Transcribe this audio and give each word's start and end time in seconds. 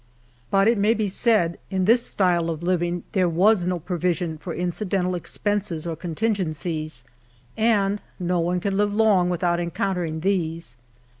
But 0.49 0.67
it 0.67 0.79
may 0.79 0.95
be 0.95 1.07
said 1.07 1.59
in 1.69 1.85
this 1.85 2.03
style 2.03 2.49
of 2.49 2.63
living 2.63 3.03
there 3.11 3.29
was 3.29 3.67
no 3.67 3.77
provision 3.77 4.39
for 4.39 4.51
incidental 4.51 5.13
expenses 5.13 5.85
or 5.85 5.95
contingencies, 5.95 7.05
and 7.55 8.01
no 8.17 8.39
one 8.39 8.59
can 8.59 8.77
live 8.77 8.95
long 8.95 9.29
without 9.29 9.59
encountering 9.59 10.21
these. 10.21 10.75